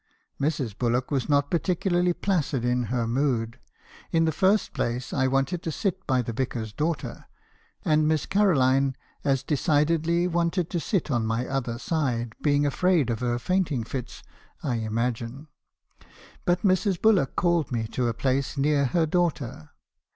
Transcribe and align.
Mrs. 0.39 0.75
Bullock 0.75 1.11
was 1.11 1.29
not 1.29 1.51
particularly 1.51 2.11
placid 2.13 2.65
in 2.65 2.85
her 2.85 3.05
mood. 3.07 3.59
In 4.11 4.25
the 4.25 4.31
first 4.31 4.73
place, 4.73 5.13
I 5.13 5.27
wanted 5.27 5.61
to 5.61 5.71
sit 5.71 6.07
by 6.07 6.23
the 6.23 6.33
vicar's 6.33 6.73
daughter, 6.73 7.27
and 7.85 8.07
Miss 8.07 8.25
Caroline 8.25 8.95
as 9.23 9.43
de 9.43 9.53
cidedly 9.55 10.27
wanted 10.27 10.71
to 10.71 10.79
sit 10.79 11.11
on 11.11 11.27
my 11.27 11.45
other 11.45 11.77
side, 11.77 12.33
being 12.41 12.65
afraid 12.65 13.11
of 13.11 13.19
her 13.19 13.37
fainting 13.37 13.83
fits, 13.83 14.23
I 14.63 14.77
imagine. 14.77 15.49
But 16.45 16.63
Mrs. 16.63 16.99
Bullock 16.99 17.35
called 17.35 17.71
me 17.71 17.85
to 17.89 18.07
a 18.07 18.13
place 18.15 18.57
near 18.57 18.85
her 18.85 19.05
daughter. 19.05 19.69